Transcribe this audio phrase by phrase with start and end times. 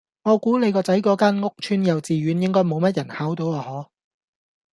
[0.23, 3.89] 我估你個仔嗰間屋邨幼稚園應該冇乜人考到啊可